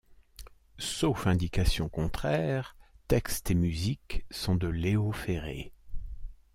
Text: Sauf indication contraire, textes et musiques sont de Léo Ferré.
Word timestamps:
Sauf 0.79 1.27
indication 1.27 1.87
contraire, 1.87 2.75
textes 3.07 3.51
et 3.51 3.53
musiques 3.53 4.25
sont 4.31 4.55
de 4.55 4.65
Léo 4.67 5.11
Ferré. 5.11 5.73